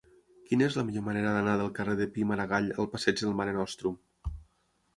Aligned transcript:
Quina 0.51 0.63
és 0.67 0.77
la 0.79 0.83
millor 0.87 1.03
manera 1.07 1.33
d'anar 1.35 1.53
del 1.61 1.69
carrer 1.81 1.95
de 2.01 2.09
Pi 2.15 2.25
i 2.27 2.29
Margall 2.31 2.73
al 2.85 2.91
passeig 2.97 3.25
del 3.25 3.39
Mare 3.43 3.57
Nostrum? 3.61 4.03